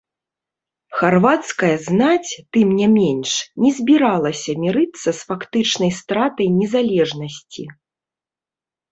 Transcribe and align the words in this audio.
Харвацкая 0.99 1.73
знаць, 1.87 2.31
тым 2.55 2.67
не 2.79 2.87
менш, 2.93 3.31
не 3.65 3.71
збіралася 3.79 4.55
мірыцца 4.63 5.05
з 5.09 5.13
фактычнай 5.29 5.91
стратай 5.99 6.47
незалежнасці. 6.61 7.63